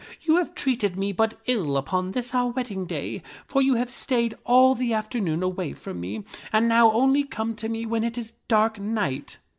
You 0.23 0.37
have 0.37 0.55
treated 0.55 0.97
me 0.97 1.11
but 1.11 1.39
ill 1.45 1.77
upon 1.77 2.13
this 2.13 2.33
our 2.33 2.47
wedding 2.47 2.87
day, 2.87 3.21
for 3.45 3.61
you 3.61 3.75
have 3.75 3.91
stayed 3.91 4.35
all 4.45 4.73
the 4.73 4.95
afternoon 4.95 5.43
away 5.43 5.73
from 5.73 5.99
me 5.99 6.23
and 6.51 6.67
now 6.67 6.91
only 6.91 7.23
come 7.23 7.53
to 7.57 7.69
me 7.69 7.85
when 7.85 8.03
it 8.03 8.17
is 8.17 8.33
dark 8.47 8.79
night." 8.79 9.37